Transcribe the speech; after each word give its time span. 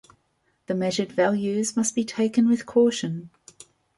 The 0.65 0.73
measured 0.73 1.11
values 1.11 1.77
must 1.77 1.93
be 1.93 2.03
taken 2.03 2.49
with 2.49 2.65
caution. 2.65 3.29